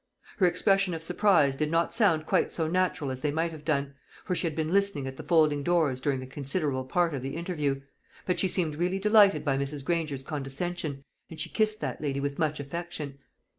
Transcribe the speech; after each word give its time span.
Her 0.37 0.47
expressions 0.47 0.95
of 0.95 1.03
surprise 1.03 1.55
did 1.55 1.69
not 1.69 1.93
sound 1.93 2.25
quite 2.25 2.51
so 2.51 2.67
natural 2.67 3.11
as 3.11 3.21
they 3.21 3.29
might 3.29 3.51
have 3.51 3.63
done 3.63 3.93
for 4.25 4.33
she 4.33 4.47
had 4.47 4.55
been 4.55 4.73
listening 4.73 5.05
at 5.05 5.15
the 5.15 5.21
folding 5.21 5.61
doors 5.61 6.01
during 6.01 6.23
a 6.23 6.25
considerable 6.25 6.85
part 6.85 7.13
of 7.13 7.21
the 7.21 7.35
interview; 7.35 7.81
but 8.25 8.39
she 8.39 8.47
seemed 8.47 8.77
really 8.77 8.97
delighted 8.97 9.45
by 9.45 9.59
Mrs. 9.59 9.85
Granger's 9.85 10.23
condescension, 10.23 11.03
and 11.29 11.39
she 11.39 11.49
kissed 11.49 11.81
that 11.81 12.01
lady 12.01 12.19
with 12.19 12.39
much 12.39 12.59
affection. 12.59 13.19